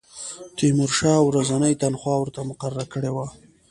[0.57, 3.27] تیمورشاه ورځنۍ تنخوا ورته مقرره کړې وه.